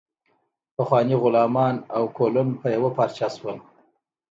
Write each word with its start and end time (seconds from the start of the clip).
پخواني 0.75 1.15
غلامان 1.23 1.75
او 1.95 2.03
کولون 2.17 2.47
په 2.59 2.67
یوه 2.75 2.89
پارچه 2.97 3.27
شول. 3.35 3.57